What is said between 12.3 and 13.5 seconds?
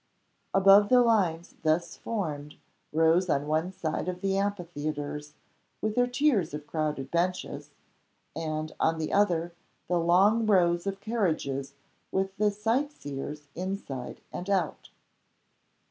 the sight seers